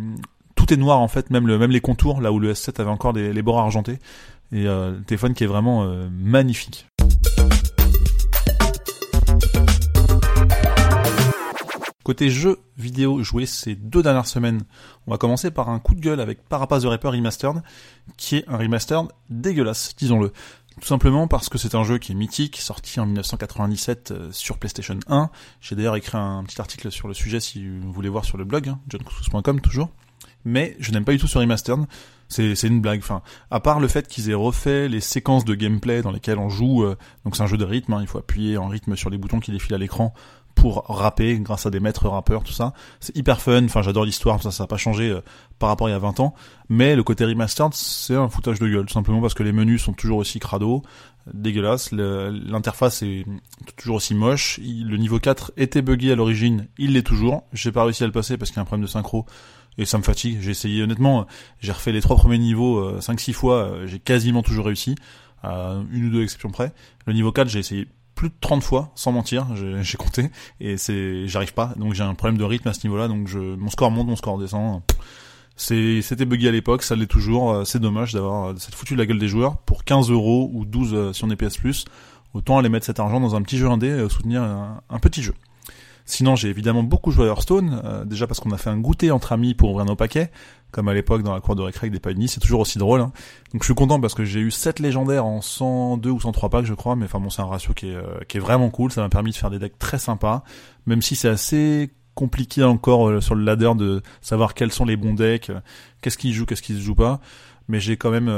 tout 0.56 0.74
est 0.74 0.78
noir 0.78 1.00
en 1.00 1.08
fait, 1.08 1.30
même 1.30 1.48
le 1.48 1.58
même 1.58 1.72
les 1.72 1.82
contours 1.82 2.20
là 2.20 2.32
où 2.32 2.40
le 2.40 2.52
S7 2.54 2.82
avait 2.82 2.90
encore 2.90 3.14
des, 3.14 3.32
les 3.32 3.42
bords 3.42 3.60
argentés. 3.60 4.00
Et 4.52 4.66
euh, 4.68 4.92
le 4.92 5.04
téléphone 5.04 5.34
qui 5.34 5.44
est 5.44 5.48
vraiment 5.48 5.84
euh, 5.84 6.08
magnifique. 6.12 6.88
Côté 12.04 12.30
jeux 12.30 12.58
vidéo 12.78 13.22
joués 13.22 13.46
ces 13.46 13.76
deux 13.76 14.02
dernières 14.02 14.28
semaines, 14.28 14.64
on 15.06 15.12
va 15.12 15.18
commencer 15.18 15.52
par 15.52 15.68
un 15.68 15.80
coup 15.80 15.94
de 15.94 16.00
gueule 16.00 16.22
avec 16.22 16.42
Parapace 16.48 16.84
the 16.84 16.86
Rapper 16.86 17.10
Remastered, 17.10 17.62
qui 18.16 18.38
est 18.38 18.48
un 18.48 18.56
remastered 18.56 19.08
dégueulasse, 19.30 19.94
disons-le. 19.98 20.32
Tout 20.80 20.88
simplement 20.88 21.28
parce 21.28 21.50
que 21.50 21.58
c'est 21.58 21.76
un 21.76 21.84
jeu 21.84 21.98
qui 21.98 22.14
est 22.14 22.16
mythique, 22.16 22.58
sorti 22.58 23.00
en 23.02 23.06
1997 23.08 24.12
euh, 24.12 24.32
sur 24.32 24.58
PlayStation 24.60 24.98
1. 25.08 25.30
J'ai 25.60 25.76
d'ailleurs 25.76 25.96
écrit 25.96 26.18
un 26.18 26.44
petit 26.46 26.62
article 26.62 26.92
sur 26.92 27.10
le 27.10 27.14
sujet 27.14 27.42
si 27.42 27.68
vous 27.68 27.92
voulez 27.92 28.10
voir 28.10 28.24
sur 28.24 28.38
le 28.38 28.46
blog, 28.46 28.70
hein, 28.70 28.80
toujours. 29.62 29.90
Mais 30.46 30.78
je 30.80 30.92
n'aime 30.92 31.04
pas 31.04 31.12
du 31.12 31.18
tout 31.18 31.28
ce 31.28 31.38
remastered. 31.38 31.86
C'est, 32.30 32.62
une 32.64 32.82
blague. 32.82 33.00
Enfin, 33.00 33.22
à 33.52 33.60
part 33.60 33.80
le 33.80 33.88
fait 33.88 34.08
qu'ils 34.08 34.30
aient 34.30 34.36
refait 34.36 34.90
les 34.90 35.00
séquences 35.00 35.46
de 35.46 35.56
gameplay 35.56 36.02
dans 36.02 36.12
lesquelles 36.12 36.40
on 36.40 36.50
joue, 36.50 36.84
euh, 36.84 36.98
donc 37.24 37.36
c'est 37.36 37.44
un 37.44 37.48
jeu 37.48 37.58
de 37.58 37.66
rythme, 37.66 37.94
hein, 37.94 38.00
il 38.02 38.08
faut 38.08 38.18
appuyer 38.18 38.58
en 38.58 38.68
rythme 38.68 38.96
sur 38.96 39.10
les 39.10 39.18
boutons 39.18 39.40
qui 39.40 39.52
défilent 39.52 39.76
à 39.76 39.80
l'écran 39.80 40.14
pour 40.58 40.86
rapper 40.88 41.40
grâce 41.40 41.68
à 41.68 41.70
des 41.70 41.80
maîtres 41.80 42.10
rappeurs, 42.10 42.44
tout 42.44 42.52
ça. 42.52 42.74
C'est 43.00 43.16
hyper 43.16 43.40
fun, 43.42 43.64
enfin 43.66 43.84
j'adore 43.84 44.06
l'histoire, 44.06 44.42
ça 44.42 44.52
ça 44.52 44.64
n'a 44.64 44.68
pas 44.68 44.78
changé 44.78 45.10
euh, 45.10 45.22
par 45.60 45.70
rapport 45.70 45.88
à 45.88 45.92
il 45.92 45.94
y 45.94 45.96
a 45.96 46.00
20 46.00 46.20
ans. 46.20 46.34
Mais 46.68 46.96
le 46.96 47.04
côté 47.04 47.26
remastered, 47.26 47.74
c'est 47.74 48.16
un 48.16 48.28
foutage 48.28 48.60
de 48.60 48.68
gueule, 48.68 48.86
tout 48.86 48.94
simplement 48.94 49.22
parce 49.22 49.36
que 49.36 49.44
les 49.44 49.52
menus 49.52 49.84
sont 49.84 49.94
toujours 49.94 50.18
aussi 50.18 50.40
crado, 50.40 50.82
dégueulasses, 51.34 51.92
l'interface 51.92 53.04
est 53.04 53.26
toujours 53.78 53.98
aussi 53.98 54.16
moche, 54.16 54.60
le 54.60 54.98
niveau 54.98 55.20
4 55.20 55.54
était 55.58 55.82
buggy 55.82 56.12
à 56.12 56.16
l'origine, 56.16 56.68
il 56.78 56.94
l'est 56.94 57.06
toujours, 57.06 57.44
j'ai 57.54 57.72
pas 57.72 57.84
réussi 57.84 58.04
à 58.04 58.08
le 58.08 58.12
passer 58.12 58.38
parce 58.38 58.50
qu'il 58.50 58.58
y 58.58 58.60
a 58.60 58.64
un 58.64 58.66
problème 58.66 58.86
de 58.86 58.90
synchro, 58.90 59.26
et 59.78 59.86
ça 59.86 59.98
me 59.98 60.04
fatigue, 60.04 60.40
j'ai 60.42 60.52
essayé 60.52 60.84
honnêtement, 60.84 61.28
j'ai 61.60 61.72
refait 61.72 61.92
les 61.92 62.02
trois 62.02 62.16
premiers 62.16 62.38
niveaux 62.38 63.00
5-6 63.00 63.30
euh, 63.30 63.34
fois, 63.34 63.56
euh, 63.56 63.88
j'ai 63.88 64.00
quasiment 64.00 64.42
toujours 64.42 64.66
réussi, 64.66 64.96
à 65.44 65.76
une 65.92 66.06
ou 66.06 66.10
deux 66.10 66.24
exceptions 66.24 66.50
près. 66.50 66.74
Le 67.06 67.14
niveau 67.14 67.32
4, 67.32 67.48
j'ai 67.48 67.60
essayé 67.60 67.88
plus 68.16 68.30
de 68.30 68.36
30 68.42 68.64
fois, 68.64 68.92
sans 68.96 69.12
mentir, 69.12 69.48
j'ai 69.82 69.98
compté, 69.98 70.30
et 70.60 70.78
c'est, 70.78 71.28
j'arrive 71.28 71.54
pas, 71.54 71.74
donc 71.78 71.94
j'ai 71.94 72.04
un 72.04 72.16
problème 72.16 72.38
de 72.38 72.44
rythme 72.44 72.68
à 72.68 72.74
ce 72.74 72.86
niveau-là, 72.86 73.08
donc 73.08 73.28
je, 73.28 73.40
mon 73.40 73.70
score 73.70 73.92
monte, 73.92 74.08
mon 74.08 74.16
score 74.16 74.38
descend. 74.38 74.82
C'était 75.58 76.26
buggy 76.26 76.48
à 76.48 76.52
l'époque, 76.52 76.84
ça 76.84 76.96
l'est 76.96 77.08
toujours, 77.08 77.52
euh, 77.52 77.64
c'est 77.66 77.80
dommage 77.80 78.14
d'avoir 78.14 78.54
cette 78.60 78.76
foutu 78.76 78.94
de 78.94 79.00
la 79.00 79.08
gueule 79.08 79.18
des 79.18 79.28
joueurs 79.28 79.58
pour 79.58 79.84
15 79.84 80.12
euros 80.12 80.52
ou 80.54 80.66
12 80.66 80.94
euh, 80.94 81.14
si 81.14 81.24
on 81.24 81.32
est 81.32 81.36
PS 81.36 81.58
Plus. 81.58 81.86
Autant 82.34 82.60
aller 82.60 82.70
mettre 82.70 82.86
cet 82.86 83.00
argent 83.00 83.20
dans 83.20 83.36
un 83.36 83.42
petit 83.42 83.58
jeu 83.58 83.68
indé, 83.68 84.06
soutenir 84.10 84.44
un, 84.44 85.00
petit 85.00 85.24
jeu. 85.24 85.34
Sinon, 86.08 86.36
j'ai 86.36 86.50
évidemment 86.50 86.84
beaucoup 86.84 87.12
joué 87.12 87.26
à 87.26 87.28
Hearthstone, 87.28 88.04
déjà 88.06 88.26
parce 88.26 88.40
qu'on 88.40 88.52
a 88.52 88.58
fait 88.58 88.70
un 88.70 88.80
goûter 88.80 89.12
entre 89.12 89.34
amis 89.34 89.54
pour 89.54 89.72
ouvrir 89.72 89.86
nos 89.86 89.96
paquets, 89.96 90.32
comme 90.72 90.88
à 90.90 90.94
l'époque 90.94 91.24
dans 91.24 91.34
la 91.34 91.42
cour 91.42 91.56
de 91.56 91.62
récré 91.62 91.86
avec 91.86 91.94
des 91.94 92.00
paniers, 92.00 92.28
c'est 92.28 92.40
toujours 92.40 92.60
aussi 92.60 92.78
drôle. 92.78 93.02
Hein. 93.02 93.12
Donc 93.54 93.64
je 93.64 93.66
suis 93.66 93.76
content 93.76 94.00
parce 94.00 94.14
que 94.14 94.26
j'ai 94.26 94.40
eu 94.40 94.52
7 94.52 94.80
légendaires 94.80 95.26
en 95.26 95.42
102 95.42 96.10
ou 96.10 96.20
103 96.20 96.50
packs 96.50 96.66
je 96.66 96.74
crois, 96.74 96.96
mais 96.96 97.06
enfin 97.06 97.20
bon 97.20 97.30
c'est 97.30 97.42
un 97.42 97.46
ratio 97.46 97.74
qui 97.74 97.90
est, 97.90 97.96
euh, 97.96 98.20
qui 98.28 98.38
est 98.38 98.40
vraiment 98.40 98.70
cool, 98.70 98.92
ça 98.92 99.02
m'a 99.02 99.10
permis 99.10 99.32
de 99.32 99.36
faire 99.36 99.50
des 99.50 99.60
decks 99.60 99.80
très 99.80 100.00
sympas, 100.00 100.44
même 100.86 101.02
si 101.02 101.16
c'est 101.16 101.30
assez 101.30 101.92
compliqué 102.16 102.64
encore 102.64 103.10
euh, 103.10 103.22
sur 103.22 103.36
le 103.36 103.44
ladder 103.44 103.72
de 103.76 104.02
savoir 104.22 104.54
quels 104.54 104.72
sont 104.72 104.86
les 104.86 104.98
bons 104.98 105.14
decks, 105.14 105.50
euh, 105.50 105.60
qu'est-ce 106.02 106.18
qui 106.18 106.34
joue, 106.34 106.46
qu'est-ce 106.46 106.62
qui 106.62 106.74
se 106.74 106.80
joue 106.80 106.96
pas. 106.96 107.20
Mais 107.70 107.82
j'ai 107.82 107.98
quand 107.98 108.12
même 108.12 108.32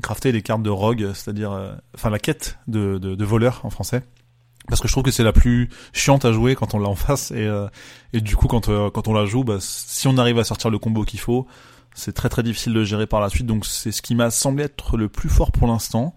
crafté 0.00 0.32
des 0.32 0.40
cartes 0.40 0.62
de 0.62 0.70
rogue, 0.70 1.10
c'est-à-dire, 1.12 1.76
enfin 1.94 2.08
la 2.08 2.18
quête 2.18 2.58
de, 2.66 2.96
de, 2.96 3.14
de 3.14 3.24
voleur 3.26 3.60
en 3.64 3.68
français 3.68 4.02
parce 4.70 4.80
que 4.80 4.88
je 4.88 4.92
trouve 4.92 5.04
que 5.04 5.10
c'est 5.10 5.24
la 5.24 5.34
plus 5.34 5.68
chiante 5.92 6.24
à 6.24 6.32
jouer 6.32 6.54
quand 6.54 6.72
on 6.72 6.78
l'a 6.78 6.88
en 6.88 6.94
face 6.94 7.30
et, 7.32 7.48
et 8.14 8.20
du 8.22 8.36
coup 8.36 8.46
quand 8.46 8.70
quand 8.90 9.08
on 9.08 9.12
la 9.12 9.26
joue 9.26 9.44
bah, 9.44 9.58
si 9.60 10.08
on 10.08 10.16
arrive 10.16 10.38
à 10.38 10.44
sortir 10.44 10.70
le 10.70 10.78
combo 10.78 11.04
qu'il 11.04 11.20
faut 11.20 11.46
c'est 11.94 12.12
très 12.12 12.28
très 12.28 12.42
difficile 12.42 12.72
de 12.72 12.84
gérer 12.84 13.06
par 13.06 13.20
la 13.20 13.28
suite, 13.28 13.46
donc 13.46 13.66
c'est 13.66 13.92
ce 13.92 14.02
qui 14.02 14.14
m'a 14.14 14.30
semblé 14.30 14.64
être 14.64 14.96
le 14.96 15.08
plus 15.08 15.28
fort 15.28 15.52
pour 15.52 15.66
l'instant. 15.66 16.14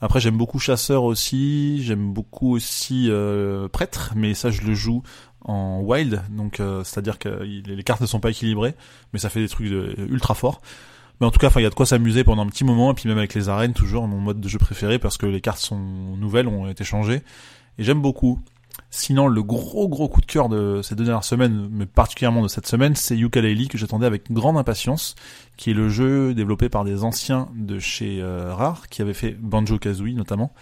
Après 0.00 0.20
j'aime 0.20 0.36
beaucoup 0.36 0.58
chasseur 0.58 1.04
aussi, 1.04 1.82
j'aime 1.82 2.12
beaucoup 2.12 2.54
aussi 2.54 3.06
euh, 3.10 3.68
prêtre, 3.68 4.12
mais 4.14 4.34
ça 4.34 4.50
je 4.50 4.62
le 4.62 4.74
joue 4.74 5.02
en 5.40 5.80
wild, 5.80 6.22
donc 6.30 6.60
euh, 6.60 6.84
c'est-à-dire 6.84 7.18
que 7.18 7.28
les 7.28 7.82
cartes 7.82 8.00
ne 8.00 8.06
sont 8.06 8.20
pas 8.20 8.30
équilibrées, 8.30 8.74
mais 9.12 9.18
ça 9.18 9.30
fait 9.30 9.40
des 9.40 9.48
trucs 9.48 9.68
de, 9.68 9.94
ultra 10.10 10.34
forts. 10.34 10.60
Mais 11.20 11.26
en 11.26 11.30
tout 11.30 11.38
cas, 11.38 11.50
il 11.56 11.62
y 11.62 11.66
a 11.66 11.70
de 11.70 11.74
quoi 11.74 11.86
s'amuser 11.86 12.24
pendant 12.24 12.42
un 12.42 12.46
petit 12.48 12.64
moment, 12.64 12.90
et 12.90 12.94
puis 12.94 13.08
même 13.08 13.16
avec 13.16 13.32
les 13.32 13.48
arènes, 13.48 13.72
toujours 13.72 14.06
mon 14.06 14.18
mode 14.18 14.38
de 14.38 14.48
jeu 14.48 14.58
préféré, 14.58 14.98
parce 14.98 15.16
que 15.16 15.24
les 15.24 15.40
cartes 15.40 15.60
sont 15.60 15.78
nouvelles, 15.78 16.46
ont 16.46 16.68
été 16.68 16.84
changées, 16.84 17.22
et 17.78 17.84
j'aime 17.84 18.00
beaucoup. 18.00 18.40
Sinon, 18.90 19.26
le 19.26 19.42
gros 19.42 19.88
gros 19.88 20.08
coup 20.08 20.20
de 20.20 20.26
cœur 20.26 20.48
de 20.48 20.80
ces 20.82 20.94
deux 20.94 21.04
dernières 21.04 21.24
semaines, 21.24 21.68
mais 21.70 21.86
particulièrement 21.86 22.42
de 22.42 22.48
cette 22.48 22.66
semaine, 22.66 22.94
c'est 22.94 23.16
Yooka-Laylee 23.16 23.68
que 23.68 23.78
j'attendais 23.78 24.06
avec 24.06 24.30
grande 24.32 24.56
impatience, 24.56 25.16
qui 25.56 25.70
est 25.70 25.74
le 25.74 25.88
jeu 25.88 26.34
développé 26.34 26.68
par 26.68 26.84
des 26.84 27.04
anciens 27.04 27.48
de 27.54 27.78
chez 27.78 28.22
euh, 28.22 28.54
Rare, 28.54 28.88
qui 28.88 29.02
avaient 29.02 29.14
fait 29.14 29.32
Banjo-Kazooie 29.32 30.14
notamment. 30.14 30.52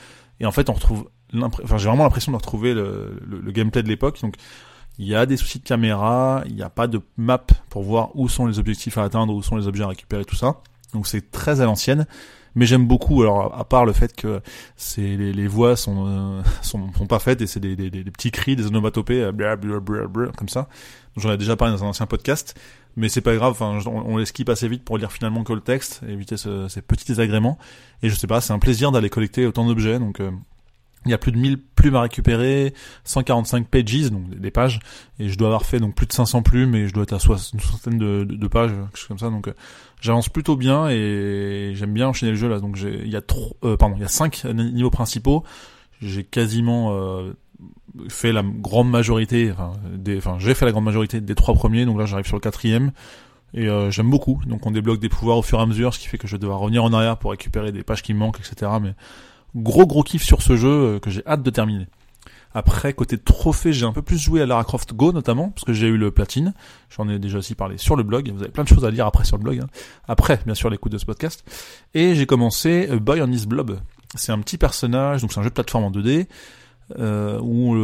Et 0.40 0.46
en 0.46 0.52
fait, 0.52 0.68
on 0.70 0.72
retrouve, 0.72 1.08
enfin, 1.40 1.76
j'ai 1.76 1.88
vraiment 1.88 2.04
l'impression 2.04 2.32
de 2.32 2.36
retrouver 2.36 2.74
le, 2.74 3.20
le, 3.24 3.52
gameplay 3.52 3.82
de 3.82 3.88
l'époque. 3.88 4.20
Donc, 4.20 4.36
il 4.98 5.06
y 5.06 5.14
a 5.14 5.26
des 5.26 5.36
soucis 5.36 5.58
de 5.58 5.64
caméra, 5.64 6.42
il 6.46 6.54
n'y 6.54 6.62
a 6.62 6.70
pas 6.70 6.86
de 6.86 7.00
map 7.16 7.46
pour 7.68 7.82
voir 7.82 8.10
où 8.14 8.28
sont 8.28 8.46
les 8.46 8.58
objectifs 8.58 8.98
à 8.98 9.04
atteindre, 9.04 9.34
où 9.34 9.42
sont 9.42 9.56
les 9.56 9.66
objets 9.68 9.84
à 9.84 9.88
récupérer, 9.88 10.24
tout 10.24 10.36
ça. 10.36 10.60
Donc, 10.94 11.06
c'est 11.06 11.30
très 11.30 11.60
à 11.60 11.64
l'ancienne 11.64 12.06
mais 12.54 12.66
j'aime 12.66 12.86
beaucoup. 12.86 13.22
Alors 13.22 13.58
à 13.58 13.64
part 13.64 13.84
le 13.84 13.92
fait 13.92 14.14
que 14.14 14.40
c'est 14.76 15.16
les, 15.16 15.32
les, 15.32 15.46
voix 15.46 15.76
sont, 15.76 16.06
euh, 16.06 16.42
sont, 16.62 16.92
sont 16.94 17.06
pas 17.06 17.18
faites 17.18 17.40
et 17.40 17.46
c'est 17.46 17.60
des, 17.60 17.76
des, 17.76 17.90
des, 17.90 18.04
petits 18.04 18.30
cris, 18.30 18.56
des 18.56 18.66
onomatopées, 18.66 19.22
euh, 19.22 20.30
comme 20.36 20.48
ça. 20.48 20.68
J'en 21.16 21.32
ai 21.32 21.36
déjà 21.36 21.56
parlé 21.56 21.74
dans 21.74 21.84
un 21.84 21.88
ancien 21.88 22.06
podcast, 22.06 22.58
mais 22.96 23.08
c'est 23.08 23.20
pas 23.20 23.34
grave. 23.34 23.52
Enfin, 23.52 23.78
on, 23.86 24.14
on, 24.14 24.16
les 24.16 24.26
skip 24.26 24.48
assez 24.48 24.68
vite 24.68 24.84
pour 24.84 24.98
lire 24.98 25.12
finalement 25.12 25.44
que 25.44 25.52
le 25.52 25.60
texte, 25.60 26.00
éviter 26.08 26.36
ce, 26.36 26.68
ces 26.68 26.82
petits 26.82 27.06
désagréments. 27.06 27.58
Et 28.02 28.08
je 28.08 28.14
sais 28.14 28.26
pas, 28.26 28.40
c'est 28.40 28.52
un 28.52 28.58
plaisir 28.58 28.90
d'aller 28.90 29.10
collecter 29.10 29.46
autant 29.46 29.66
d'objets. 29.66 29.98
Donc 29.98 30.20
euh, 30.20 30.30
il 31.04 31.10
y 31.10 31.14
a 31.14 31.18
plus 31.18 31.32
de 31.32 31.38
1000 31.38 31.58
plumes 31.58 31.96
à 31.96 32.02
récupérer, 32.02 32.74
145 33.04 33.68
pages, 33.68 34.10
donc 34.10 34.30
des 34.30 34.50
pages, 34.50 34.80
et 35.18 35.28
je 35.28 35.36
dois 35.36 35.48
avoir 35.48 35.64
fait 35.64 35.78
donc 35.78 35.94
plus 35.94 36.06
de 36.06 36.12
500 36.12 36.42
plumes, 36.42 36.74
et 36.74 36.88
je 36.88 36.94
dois 36.94 37.02
être 37.02 37.12
à 37.12 37.16
une 37.16 37.60
soixantaine 37.60 37.98
de, 37.98 38.24
de, 38.24 38.48
pages, 38.48 38.70
quelque 38.70 38.98
chose 38.98 39.08
comme 39.08 39.18
ça, 39.18 39.30
donc 39.30 39.48
euh, 39.48 39.54
j'avance 40.00 40.28
plutôt 40.28 40.56
bien, 40.56 40.88
et 40.88 41.72
j'aime 41.74 41.92
bien 41.92 42.08
enchaîner 42.08 42.32
le 42.32 42.38
jeu 42.38 42.48
là, 42.48 42.60
donc 42.60 42.78
il 42.82 43.08
y 43.08 43.16
a 43.16 43.22
trop, 43.22 43.56
euh, 43.64 43.76
pardon, 43.76 43.96
il 43.96 44.02
y 44.02 44.06
a 44.06 44.08
5 44.08 44.44
niveaux 44.44 44.90
principaux, 44.90 45.44
j'ai 46.00 46.24
quasiment 46.24 46.92
euh, 46.92 47.32
fait 48.08 48.32
la 48.32 48.42
grande 48.42 48.90
majorité, 48.90 49.52
enfin, 49.52 49.72
des, 49.94 50.18
enfin 50.18 50.36
j'ai 50.38 50.54
fait 50.54 50.64
la 50.64 50.72
grande 50.72 50.84
majorité 50.84 51.20
des 51.20 51.34
trois 51.34 51.54
premiers, 51.54 51.84
donc 51.86 51.98
là 51.98 52.06
j'arrive 52.06 52.26
sur 52.26 52.36
le 52.36 52.40
quatrième, 52.40 52.92
et 53.54 53.68
euh, 53.68 53.90
j'aime 53.90 54.10
beaucoup, 54.10 54.40
donc 54.46 54.66
on 54.66 54.72
débloque 54.72 54.98
des 54.98 55.08
pouvoirs 55.08 55.38
au 55.38 55.42
fur 55.42 55.60
et 55.60 55.62
à 55.62 55.66
mesure, 55.66 55.94
ce 55.94 56.00
qui 56.00 56.08
fait 56.08 56.18
que 56.18 56.26
je 56.26 56.32
vais 56.32 56.40
devoir 56.40 56.58
revenir 56.58 56.82
en 56.82 56.92
arrière 56.92 57.16
pour 57.16 57.30
récupérer 57.30 57.70
des 57.70 57.84
pages 57.84 58.02
qui 58.02 58.12
me 58.12 58.18
manquent, 58.18 58.40
etc., 58.40 58.70
mais 58.82 58.94
gros 59.54 59.86
gros 59.86 60.02
kiff 60.02 60.22
sur 60.22 60.42
ce 60.42 60.56
jeu 60.56 60.68
euh, 60.68 60.98
que 60.98 61.10
j'ai 61.10 61.24
hâte 61.26 61.42
de 61.42 61.50
terminer. 61.50 61.86
Après, 62.56 62.92
côté 62.92 63.18
trophée, 63.18 63.72
j'ai 63.72 63.84
un 63.84 63.92
peu 63.92 64.02
plus 64.02 64.16
joué 64.16 64.40
à 64.40 64.46
Lara 64.46 64.62
Croft 64.62 64.94
Go 64.94 65.12
notamment, 65.12 65.50
parce 65.50 65.64
que 65.64 65.72
j'ai 65.72 65.88
eu 65.88 65.96
le 65.96 66.12
platine. 66.12 66.54
J'en 66.88 67.08
ai 67.08 67.18
déjà 67.18 67.38
aussi 67.38 67.56
parlé 67.56 67.78
sur 67.78 67.96
le 67.96 68.04
blog. 68.04 68.30
Vous 68.30 68.42
avez 68.42 68.52
plein 68.52 68.62
de 68.62 68.68
choses 68.68 68.84
à 68.84 68.90
lire 68.92 69.06
après 69.06 69.24
sur 69.24 69.36
le 69.36 69.42
blog. 69.42 69.58
Hein. 69.58 69.66
Après, 70.06 70.38
bien 70.44 70.54
sûr, 70.54 70.70
l'écoute 70.70 70.92
de 70.92 70.98
ce 70.98 71.04
podcast. 71.04 71.44
Et 71.94 72.14
j'ai 72.14 72.26
commencé 72.26 72.86
Boy 73.00 73.20
on 73.22 73.32
His 73.32 73.46
Blob. 73.46 73.80
C'est 74.14 74.30
un 74.30 74.38
petit 74.38 74.56
personnage, 74.56 75.22
donc 75.22 75.32
c'est 75.32 75.40
un 75.40 75.42
jeu 75.42 75.48
de 75.48 75.54
plateforme 75.54 75.82
en 75.82 75.90
2D 75.90 76.28
euh, 76.98 77.40
où 77.40 77.74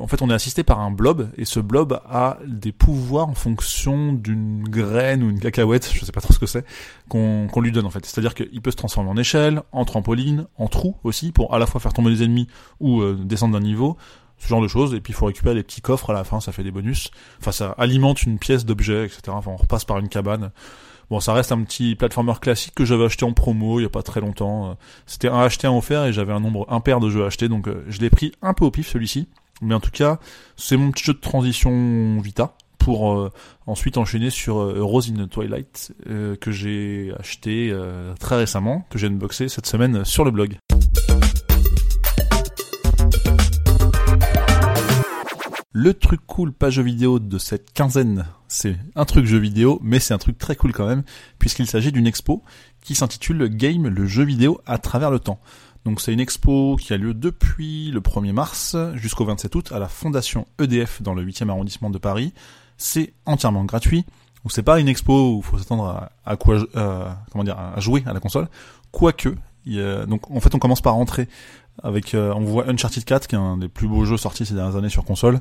en 0.00 0.06
fait 0.06 0.22
on 0.22 0.30
est 0.30 0.34
assisté 0.34 0.62
par 0.62 0.80
un 0.80 0.90
blob 0.90 1.28
et 1.36 1.44
ce 1.44 1.60
blob 1.60 2.00
a 2.08 2.38
des 2.46 2.72
pouvoirs 2.72 3.28
en 3.28 3.34
fonction 3.34 4.12
d'une 4.12 4.64
graine 4.64 5.22
ou 5.22 5.30
une 5.30 5.40
cacahuète, 5.40 5.90
je 5.92 6.04
sais 6.04 6.12
pas 6.12 6.20
trop 6.20 6.32
ce 6.32 6.38
que 6.38 6.46
c'est, 6.46 6.64
qu'on 7.08 7.60
lui 7.60 7.72
donne 7.72 7.86
en 7.86 7.90
fait. 7.90 8.04
C'est-à-dire 8.06 8.34
qu'il 8.34 8.62
peut 8.62 8.70
se 8.70 8.76
transformer 8.76 9.10
en 9.10 9.16
échelle, 9.16 9.62
en 9.72 9.84
trampoline, 9.84 10.46
en 10.56 10.68
trou 10.68 10.96
aussi 11.04 11.32
pour 11.32 11.54
à 11.54 11.58
la 11.58 11.66
fois 11.66 11.80
faire 11.80 11.92
tomber 11.92 12.10
les 12.10 12.22
ennemis 12.22 12.48
ou 12.80 13.02
euh, 13.02 13.18
descendre 13.22 13.58
d'un 13.58 13.64
niveau, 13.64 13.96
ce 14.38 14.48
genre 14.48 14.62
de 14.62 14.68
choses. 14.68 14.94
Et 14.94 15.00
puis 15.00 15.12
il 15.12 15.16
faut 15.16 15.26
récupérer 15.26 15.54
des 15.54 15.62
petits 15.62 15.82
coffres 15.82 16.10
à 16.10 16.14
la 16.14 16.24
fin, 16.24 16.40
ça 16.40 16.52
fait 16.52 16.64
des 16.64 16.70
bonus. 16.70 17.10
Enfin 17.40 17.52
ça 17.52 17.74
alimente 17.78 18.22
une 18.22 18.38
pièce 18.38 18.64
d'objet, 18.64 19.04
etc. 19.04 19.36
On 19.46 19.56
repasse 19.56 19.84
par 19.84 19.98
une 19.98 20.08
cabane. 20.08 20.50
Bon, 21.10 21.20
ça 21.20 21.32
reste 21.32 21.52
un 21.52 21.62
petit 21.62 21.94
platformer 21.94 22.34
classique 22.40 22.74
que 22.74 22.84
j'avais 22.84 23.04
acheté 23.04 23.24
en 23.24 23.32
promo 23.32 23.78
il 23.78 23.84
y 23.84 23.86
a 23.86 23.90
pas 23.90 24.02
très 24.02 24.20
longtemps. 24.20 24.76
C'était 25.06 25.28
un 25.28 25.40
acheté, 25.40 25.66
un 25.66 25.76
offert 25.76 26.04
et 26.04 26.12
j'avais 26.12 26.32
un 26.32 26.40
nombre 26.40 26.66
impair 26.68 27.00
de 27.00 27.10
jeux 27.10 27.24
achetés, 27.24 27.48
donc 27.48 27.68
euh, 27.68 27.84
je 27.88 28.00
l'ai 28.00 28.10
pris 28.10 28.32
un 28.42 28.54
peu 28.54 28.64
au 28.64 28.70
pif 28.70 28.88
celui-ci. 28.88 29.28
Mais 29.62 29.74
en 29.74 29.80
tout 29.80 29.90
cas, 29.90 30.18
c'est 30.56 30.76
mon 30.76 30.90
petit 30.90 31.04
jeu 31.04 31.14
de 31.14 31.20
transition 31.20 32.20
Vita, 32.20 32.54
pour 32.86 33.12
euh, 33.14 33.32
ensuite 33.66 33.96
enchaîner 33.96 34.30
sur 34.30 34.58
euh, 34.58 34.80
Rose 34.80 35.10
in 35.10 35.24
the 35.24 35.28
Twilight 35.28 35.92
euh, 36.08 36.36
que 36.36 36.52
j'ai 36.52 37.12
acheté 37.18 37.74
très 38.20 38.36
récemment, 38.36 38.86
que 38.90 38.98
j'ai 38.98 39.08
unboxé 39.08 39.48
cette 39.48 39.66
semaine 39.66 40.04
sur 40.04 40.24
le 40.24 40.30
blog. 40.30 40.56
Le 45.78 45.92
truc 45.92 46.22
cool 46.26 46.54
pas 46.54 46.70
jeu 46.70 46.82
vidéo 46.82 47.18
de 47.18 47.36
cette 47.36 47.74
quinzaine, 47.74 48.24
c'est 48.48 48.78
un 48.94 49.04
truc 49.04 49.26
jeu 49.26 49.36
vidéo, 49.36 49.78
mais 49.82 50.00
c'est 50.00 50.14
un 50.14 50.18
truc 50.18 50.38
très 50.38 50.56
cool 50.56 50.72
quand 50.72 50.86
même, 50.86 51.02
puisqu'il 51.38 51.66
s'agit 51.66 51.92
d'une 51.92 52.06
expo 52.06 52.42
qui 52.80 52.94
s'intitule 52.94 53.46
Game, 53.50 53.86
le 53.86 54.06
jeu 54.06 54.24
vidéo 54.24 54.58
à 54.64 54.78
travers 54.78 55.10
le 55.10 55.18
temps. 55.18 55.38
Donc 55.84 56.00
c'est 56.00 56.14
une 56.14 56.20
expo 56.20 56.76
qui 56.76 56.94
a 56.94 56.96
lieu 56.96 57.12
depuis 57.12 57.90
le 57.90 58.00
1er 58.00 58.32
mars 58.32 58.74
jusqu'au 58.94 59.26
27 59.26 59.54
août 59.54 59.70
à 59.70 59.78
la 59.78 59.86
Fondation 59.86 60.46
EDF 60.58 61.02
dans 61.02 61.12
le 61.12 61.22
8e 61.22 61.50
arrondissement 61.50 61.90
de 61.90 61.98
Paris 61.98 62.32
c'est 62.78 63.12
entièrement 63.26 63.66
gratuit. 63.66 64.06
Donc 64.44 64.52
c'est 64.52 64.62
pas 64.62 64.80
une 64.80 64.88
expo 64.88 65.34
où 65.34 65.38
il 65.40 65.44
faut 65.44 65.58
s'attendre 65.58 66.08
à, 66.24 66.36
quoi, 66.38 66.56
euh, 66.76 67.06
comment 67.30 67.44
dire, 67.44 67.58
à 67.58 67.78
jouer 67.80 68.02
à 68.06 68.14
la 68.14 68.20
console. 68.20 68.48
Quoique, 68.92 69.28
donc 69.66 70.30
en 70.30 70.40
fait 70.40 70.54
on 70.54 70.58
commence 70.58 70.80
par 70.80 70.94
rentrer 70.94 71.28
avec, 71.82 72.14
euh, 72.14 72.32
on 72.34 72.40
voit 72.40 72.68
Uncharted 72.68 73.04
4 73.04 73.26
qui 73.26 73.34
est 73.34 73.38
un 73.38 73.58
des 73.58 73.68
plus 73.68 73.88
beaux 73.88 74.04
jeux 74.04 74.16
sortis 74.16 74.46
ces 74.46 74.54
dernières 74.54 74.76
années 74.76 74.88
sur 74.88 75.04
console. 75.04 75.40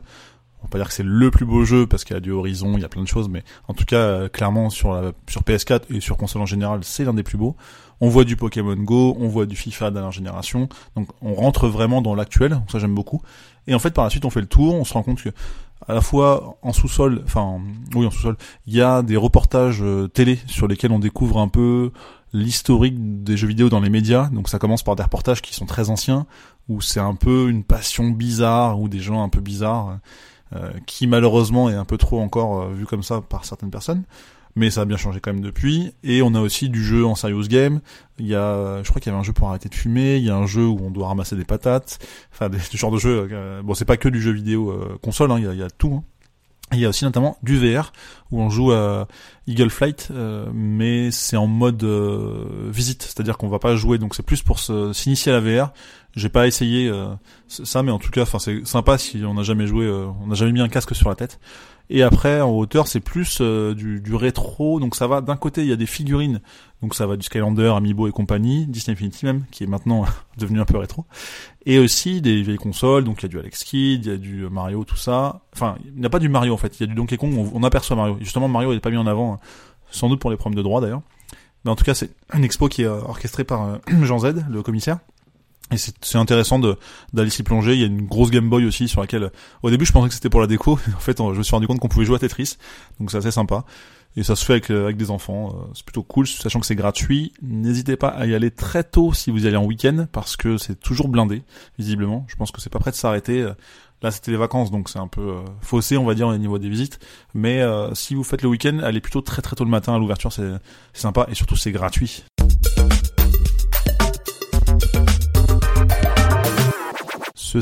On 0.62 0.67
va 0.67 0.70
pas 0.70 0.77
dire 0.79 0.88
que 0.88 0.94
c'est 0.94 1.03
le 1.03 1.29
plus 1.29 1.46
beau 1.46 1.63
jeu 1.63 1.86
parce 1.86 2.03
qu'il 2.03 2.15
y 2.15 2.17
a 2.17 2.22
du 2.22 2.32
Horizon, 2.32 2.74
il 2.75 2.82
y 2.82 2.86
a 2.86 2.89
plein 2.89 3.03
de 3.03 3.08
choses, 3.08 3.29
mais 3.29 3.44
en 3.67 3.74
tout 3.74 3.86
cas 3.86 3.98
euh, 3.98 4.29
clairement 4.29 4.70
sur 4.70 4.94
la, 4.94 5.12
sur 5.27 5.44
PS4 5.44 5.82
et 5.96 6.00
sur 6.00 6.17
console 6.17 6.41
en 6.41 6.48
général, 6.48 6.79
c'est 6.84 7.05
l'un 7.05 7.13
des 7.13 7.24
plus 7.24 7.38
beaux. 7.38 7.55
On 8.01 8.10
voit 8.10 8.25
du 8.25 8.36
Pokémon 8.36 8.75
Go, 8.75 9.15
on 9.20 9.27
voit 9.27 9.46
du 9.46 9.55
FIFA 9.55 9.91
dernière 9.91 10.12
génération, 10.12 10.67
donc 10.96 11.08
on 11.22 11.34
rentre 11.34 11.67
vraiment 11.67 12.01
dans 12.01 12.15
l'actuel, 12.15 12.60
ça 12.70 12.79
j'aime 12.79 12.96
beaucoup. 12.96 13.22
Et 13.67 13.75
en 13.75 13.79
fait 13.79 13.91
par 13.91 14.03
la 14.03 14.10
suite 14.10 14.25
on 14.25 14.29
fait 14.29 14.41
le 14.41 14.48
tour, 14.48 14.74
on 14.74 14.84
se 14.84 14.94
rend 14.94 15.03
compte 15.03 15.22
que 15.22 15.29
à 15.88 15.94
la 15.94 16.01
fois 16.01 16.58
en 16.62 16.74
sous-sol, 16.74 17.22
enfin 17.25 17.60
oui 17.94 18.05
en 18.05 18.12
sous-sol, 18.12 18.36
il 18.65 18.74
y 18.74 18.82
a 18.82 19.03
des 19.03 19.17
reportages 19.17 19.82
euh, 19.82 20.08
télé 20.08 20.39
sur 20.48 20.67
lesquels 20.67 20.91
on 20.91 21.00
découvre 21.00 21.38
un 21.38 21.48
peu 21.48 21.91
l'historique 22.36 23.24
des 23.24 23.38
jeux 23.38 23.48
vidéo 23.48 23.70
dans 23.70 23.80
les 23.80 23.89
médias. 23.89 24.30
Donc 24.30 24.50
ça 24.50 24.60
commence 24.60 24.84
par 24.84 24.96
des 24.96 25.04
reportages 25.04 25.42
qui 25.42 25.54
sont 25.54 25.65
très 25.65 25.89
anciens, 25.89 26.25
où 26.70 26.82
c'est 26.82 27.00
un 27.00 27.15
peu 27.15 27.50
une 27.50 27.63
passion 27.63 28.10
bizarre 28.10 28.80
ou 28.80 28.89
des 28.89 29.00
gens 29.00 29.24
un 29.24 29.30
peu 29.30 29.42
bizarres, 29.42 30.00
euh, 30.56 30.72
qui 30.86 31.08
malheureusement 31.08 31.70
est 31.70 31.75
un 31.75 31.86
peu 31.86 31.98
trop 31.98 32.22
encore 32.22 32.62
euh, 32.62 32.74
vu 32.74 32.86
comme 32.86 33.04
ça 33.04 33.22
par 33.22 33.46
certaines 33.46 33.72
personnes 33.72 34.04
mais 34.56 34.70
ça 34.70 34.82
a 34.82 34.86
bien 34.86 34.98
changé 34.98 35.20
quand 35.20 35.34
même 35.34 35.44
depuis. 35.44 35.94
Et 36.04 36.22
on 36.22 36.34
a 36.34 36.39
aussi 36.39 36.70
du 36.70 36.84
jeu 36.84 37.06
en 37.06 37.15
serious 37.15 37.48
game. 37.48 37.82
Il 38.20 38.25
y 38.25 38.36
a, 38.36 38.82
je 38.84 38.89
crois 38.89 39.01
qu'il 39.01 39.12
y 39.12 39.13
avait 39.13 39.20
un 39.20 39.24
jeu 39.24 39.34
pour 39.34 39.50
arrêter 39.50 39.70
de 39.70 39.75
fumer. 39.75 40.18
Il 40.18 40.24
y 40.24 40.30
a 40.30 40.36
un 40.36 40.46
jeu 40.46 40.65
où 40.65 40.80
on 40.82 40.92
doit 40.92 41.08
ramasser 41.08 41.36
des 41.36 41.44
patates. 41.44 42.00
Enfin, 42.32 42.50
des, 42.50 42.60
ce 42.72 42.77
genre 42.77 42.92
de 42.92 42.98
jeu. 42.98 43.27
Euh, 43.32 43.62
bon, 43.62 43.74
c'est 43.74 43.86
pas 43.86 43.98
que 43.98 44.08
du 44.08 44.22
jeu 44.22 44.32
vidéo 44.32 44.72
euh, 44.72 44.98
console. 45.01 45.32
Hein, 45.32 45.39
il, 45.39 45.46
y 45.46 45.48
a, 45.48 45.54
il 45.54 45.60
y 45.60 45.63
a 45.63 45.70
tout. 45.70 45.96
Hein. 45.96 46.04
Il 46.74 46.79
y 46.79 46.86
a 46.86 46.89
aussi 46.89 47.05
notamment 47.05 47.38
du 47.43 47.57
VR 47.57 47.93
où 48.31 48.41
on 48.41 48.50
joue 48.50 48.72
à 48.72 49.07
Eagle 49.45 49.69
Flight, 49.69 50.07
euh, 50.12 50.50
mais 50.51 51.12
c'est 51.12 51.38
en 51.38 51.45
mode 51.45 51.84
visite, 51.84 53.03
c'est-à-dire 53.03 53.38
qu'on 53.38 53.50
va 53.50 53.60
pas 53.60 53.75
jouer, 53.75 53.98
donc 53.98 54.15
c'est 54.15 54.24
plus 54.24 54.41
pour 54.41 54.60
s'initier 54.60 55.31
à 55.31 55.39
la 55.39 55.41
VR. 55.41 55.72
J'ai 56.15 56.29
pas 56.29 56.48
essayé 56.48 56.91
ça, 57.48 57.84
mais 57.84 57.91
en 57.91 58.00
tout 58.00 58.10
cas, 58.10 58.22
enfin 58.22 58.39
c'est 58.39 58.65
sympa 58.65 58.98
si 58.98 59.24
on 59.25 59.34
n'a 59.34 59.43
jamais 59.43 59.67
joué, 59.67 59.89
on 59.89 60.27
n'a 60.27 60.36
jamais 60.36 60.53
mis 60.53 60.62
un 60.62 60.69
casque 60.69 60.95
sur 60.95 61.10
la 61.10 61.15
tête. 61.15 61.39
Et 61.89 62.01
après, 62.01 62.41
en 62.41 62.50
hauteur, 62.50 62.88
c'est 62.88 63.00
plus 63.00 63.39
euh, 63.41 63.75
du, 63.75 64.01
du, 64.01 64.15
rétro. 64.15 64.79
Donc 64.79 64.95
ça 64.95 65.05
va, 65.05 65.22
d'un 65.22 65.36
côté, 65.36 65.62
il 65.62 65.67
y 65.67 65.72
a 65.72 65.75
des 65.75 65.86
figurines. 65.86 66.41
Donc 66.81 66.95
ça 66.95 67.05
va 67.05 67.15
du 67.15 67.24
Skylander, 67.24 67.74
Amiibo 67.75 68.07
et 68.07 68.12
compagnie, 68.12 68.65
Disney 68.65 68.93
Infinity 68.93 69.25
même, 69.25 69.45
qui 69.51 69.63
est 69.63 69.67
maintenant 69.67 70.05
devenu 70.38 70.60
un 70.60 70.65
peu 70.65 70.77
rétro. 70.77 71.05
Et 71.65 71.77
aussi 71.77 72.22
des 72.22 72.41
vieilles 72.41 72.57
consoles. 72.57 73.03
Donc 73.03 73.22
il 73.22 73.24
y 73.24 73.25
a 73.25 73.29
du 73.29 73.39
Alex 73.39 73.63
Kidd, 73.63 74.05
il 74.05 74.12
y 74.12 74.13
a 74.13 74.17
du 74.17 74.50
Mario, 74.50 74.84
tout 74.84 74.98
ça. 74.98 75.41
Enfin, 75.53 75.77
il 75.86 76.00
n'y 76.00 76.05
a 76.05 76.10
pas 76.10 76.19
du 76.19 76.29
Mario 76.29 76.53
en 76.53 76.57
fait. 76.57 76.79
Il 76.79 76.81
y 76.81 76.84
a 76.86 76.88
du 76.88 76.95
Donkey 76.95 77.17
Kong. 77.17 77.51
On, 77.53 77.63
aperçoit 77.63 77.95
Mario. 77.95 78.17
justement, 78.19 78.48
Mario 78.48 78.74
n'est 78.74 78.79
pas 78.79 78.89
mis 78.89 78.98
en 78.98 79.07
avant, 79.07 79.39
sans 79.91 80.10
doute 80.10 80.19
pour 80.19 80.31
les 80.31 80.38
problèmes 80.38 80.57
de 80.57 80.63
droit 80.63 80.81
d'ailleurs. 80.81 81.01
Mais 81.63 81.72
en 81.72 81.75
tout 81.75 81.84
cas, 81.84 81.93
c'est 81.93 82.12
une 82.34 82.43
expo 82.43 82.67
qui 82.67 82.84
est 82.84 82.88
orchestrée 82.88 83.43
par 83.43 83.63
euh, 83.63 83.77
Jean 84.03 84.19
Z, 84.19 84.45
le 84.50 84.63
commissaire. 84.63 85.00
Et 85.72 85.77
c'est 85.77 86.17
intéressant 86.17 86.60
d'aller 86.60 87.29
s'y 87.31 87.41
plonger. 87.41 87.74
Il 87.74 87.79
y 87.79 87.84
a 87.84 87.88
une 87.88 88.05
grosse 88.05 88.29
Game 88.29 88.50
Boy 88.50 88.65
aussi 88.65 88.88
sur 88.88 89.01
laquelle, 89.01 89.31
au 89.63 89.72
début, 89.72 89.86
je 89.86 89.91
pensais 89.91 90.10
que 90.10 90.13
c'était 90.13 90.29
pour 90.29 90.41
la 90.41 90.48
déco. 90.48 90.79
En 90.95 91.00
fait, 91.00 91.17
je 91.17 91.38
me 91.38 91.43
suis 91.43 91.55
rendu 91.55 91.65
compte 91.65 91.79
qu'on 91.79 91.88
pouvait 91.88 92.05
jouer 92.05 92.17
à 92.17 92.19
Tetris, 92.19 92.57
donc 93.00 93.10
c'est 93.10 93.17
assez 93.17 93.31
sympa. 93.31 93.65
Et 94.17 94.24
ça 94.24 94.36
se 94.36 94.45
fait 94.45 94.53
avec, 94.53 94.72
euh, 94.72 94.86
avec 94.86 94.98
des 94.98 95.10
enfants. 95.12 95.50
Euh, 95.50 95.72
c'est 95.74 95.84
plutôt 95.84 96.03
cool, 96.03 96.27
sachant 96.27 96.60
que 96.60 96.65
c'est 96.65 96.75
gratuit. 96.75 97.34
N'hésitez 97.41 97.98
pas 97.98 98.07
à 98.07 98.25
y 98.25 98.36
aller 98.36 98.51
très 98.51 98.84
tôt 98.84 99.12
si 99.12 99.31
vous 99.31 99.43
y 99.43 99.48
allez 99.48 99.57
en 99.57 99.65
week-end, 99.65 100.07
parce 100.12 100.38
que 100.38 100.57
c'est 100.57 100.79
toujours 100.79 101.10
blindé, 101.10 101.43
visiblement. 101.77 102.25
Je 102.29 102.36
pense 102.36 102.51
que 102.51 102.62
c'est 102.62 102.69
pas 102.69 102.79
prêt 102.79 102.91
de 102.91 102.95
s'arrêter. 102.95 103.41
Euh, 103.41 103.53
là, 104.03 104.12
c'était 104.12 104.31
les 104.31 104.38
vacances, 104.38 104.72
donc 104.72 104.88
c'est 104.88 105.00
un 105.00 105.07
peu 105.07 105.38
faussé, 105.62 105.98
on 105.98 106.05
va 106.05 106.13
dire, 106.13 106.27
au 106.27 106.38
niveau 106.38 106.60
des 106.60 106.69
visites. 106.69 107.00
Mais 107.34 107.63
si 107.93 108.13
vous 108.13 108.24
faites 108.24 108.43
le 108.43 108.50
week-end, 108.50 108.79
allez 108.84 109.01
plutôt 109.01 109.22
très 109.22 109.41
très 109.41 109.55
tôt 109.55 109.63
le 109.63 109.69
matin 109.69 109.95
à 109.95 110.00
l'ouverture, 110.00 110.31
c'est 110.31 110.51
sympa 110.93 111.25
et 111.29 111.34
surtout 111.34 111.55
c'est 111.55 111.72
gratuit. 111.72 112.24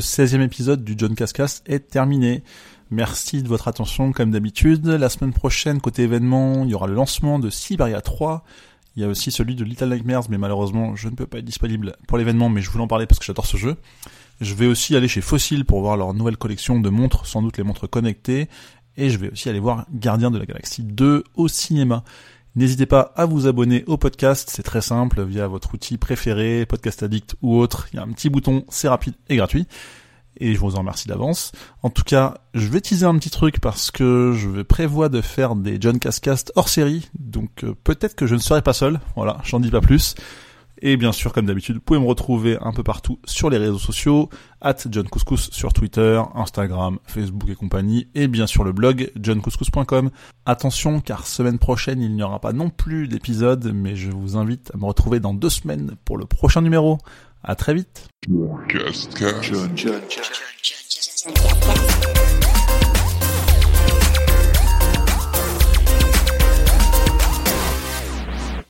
16e 0.00 0.40
épisode 0.40 0.82
du 0.82 0.96
John 0.98 1.14
Cascas 1.14 1.62
est 1.66 1.88
terminé. 1.88 2.42
Merci 2.90 3.44
de 3.44 3.48
votre 3.48 3.68
attention 3.68 4.10
comme 4.10 4.32
d'habitude. 4.32 4.88
La 4.88 5.08
semaine 5.08 5.32
prochaine, 5.32 5.80
côté 5.80 6.02
événement, 6.02 6.64
il 6.64 6.70
y 6.70 6.74
aura 6.74 6.88
le 6.88 6.94
lancement 6.94 7.38
de 7.38 7.48
Siberia 7.48 8.00
3. 8.00 8.44
Il 8.96 9.02
y 9.02 9.04
a 9.04 9.08
aussi 9.08 9.30
celui 9.30 9.54
de 9.54 9.62
Little 9.62 9.90
Nightmares, 9.90 10.24
mais 10.30 10.36
malheureusement, 10.36 10.96
je 10.96 11.08
ne 11.08 11.14
peux 11.14 11.28
pas 11.28 11.38
être 11.38 11.44
disponible 11.44 11.94
pour 12.08 12.18
l'événement, 12.18 12.48
mais 12.48 12.60
je 12.60 12.70
voulais 12.70 12.82
en 12.82 12.88
parler 12.88 13.06
parce 13.06 13.20
que 13.20 13.24
j'adore 13.24 13.46
ce 13.46 13.56
jeu. 13.56 13.76
Je 14.40 14.54
vais 14.54 14.66
aussi 14.66 14.96
aller 14.96 15.06
chez 15.06 15.20
Fossil 15.20 15.64
pour 15.64 15.80
voir 15.80 15.96
leur 15.96 16.12
nouvelle 16.12 16.38
collection 16.38 16.80
de 16.80 16.88
montres, 16.88 17.24
sans 17.24 17.40
doute 17.40 17.56
les 17.56 17.62
montres 17.62 17.88
connectées. 17.88 18.48
Et 18.96 19.10
je 19.10 19.18
vais 19.18 19.30
aussi 19.30 19.48
aller 19.48 19.60
voir 19.60 19.86
Gardien 19.92 20.32
de 20.32 20.38
la 20.38 20.46
Galaxie 20.46 20.82
2 20.82 21.22
au 21.36 21.46
cinéma. 21.46 22.02
N'hésitez 22.56 22.86
pas 22.86 23.12
à 23.16 23.26
vous 23.26 23.48
abonner 23.48 23.82
au 23.88 23.96
podcast, 23.96 24.48
c'est 24.52 24.62
très 24.62 24.80
simple, 24.80 25.24
via 25.24 25.48
votre 25.48 25.74
outil 25.74 25.98
préféré, 25.98 26.66
Podcast 26.66 27.02
Addict 27.02 27.34
ou 27.42 27.56
autre. 27.56 27.88
Il 27.92 27.96
y 27.96 27.98
a 27.98 28.02
un 28.02 28.12
petit 28.12 28.30
bouton, 28.30 28.64
c'est 28.68 28.86
rapide 28.86 29.14
et 29.28 29.34
gratuit. 29.34 29.66
Et 30.36 30.54
je 30.54 30.60
vous 30.60 30.76
en 30.76 30.78
remercie 30.78 31.08
d'avance. 31.08 31.50
En 31.82 31.90
tout 31.90 32.04
cas, 32.04 32.34
je 32.54 32.68
vais 32.68 32.80
teaser 32.80 33.06
un 33.06 33.18
petit 33.18 33.30
truc 33.30 33.60
parce 33.60 33.90
que 33.90 34.32
je 34.36 34.48
vais 34.48 34.62
prévoir 34.62 35.10
de 35.10 35.20
faire 35.20 35.56
des 35.56 35.78
John 35.80 35.98
Cascast 35.98 36.52
hors 36.54 36.68
série. 36.68 37.08
Donc 37.18 37.64
euh, 37.64 37.74
peut-être 37.82 38.14
que 38.14 38.26
je 38.26 38.36
ne 38.36 38.40
serai 38.40 38.62
pas 38.62 38.72
seul. 38.72 39.00
Voilà, 39.16 39.38
j'en 39.44 39.58
dis 39.58 39.70
pas 39.70 39.80
plus. 39.80 40.14
Et 40.86 40.98
bien 40.98 41.12
sûr, 41.12 41.32
comme 41.32 41.46
d'habitude, 41.46 41.76
vous 41.76 41.80
pouvez 41.80 41.98
me 41.98 42.04
retrouver 42.04 42.58
un 42.60 42.70
peu 42.74 42.82
partout 42.82 43.18
sur 43.24 43.48
les 43.48 43.56
réseaux 43.56 43.78
sociaux, 43.78 44.28
at 44.60 44.76
John 44.90 45.08
Couscous 45.08 45.48
sur 45.50 45.72
Twitter, 45.72 46.22
Instagram, 46.34 46.98
Facebook 47.06 47.48
et 47.48 47.54
compagnie, 47.54 48.06
et 48.14 48.28
bien 48.28 48.46
sûr 48.46 48.64
le 48.64 48.72
blog 48.72 49.10
johncouscous.com. 49.18 50.10
Attention, 50.44 51.00
car 51.00 51.26
semaine 51.26 51.58
prochaine, 51.58 52.02
il 52.02 52.14
n'y 52.14 52.22
aura 52.22 52.38
pas 52.38 52.52
non 52.52 52.68
plus 52.68 53.08
d'épisode, 53.08 53.72
mais 53.74 53.96
je 53.96 54.10
vous 54.10 54.36
invite 54.36 54.72
à 54.74 54.76
me 54.76 54.84
retrouver 54.84 55.20
dans 55.20 55.32
deux 55.32 55.48
semaines 55.48 55.92
pour 56.04 56.18
le 56.18 56.26
prochain 56.26 56.60
numéro. 56.60 56.98
À 57.42 57.54
très 57.54 57.72
vite. 57.72 58.06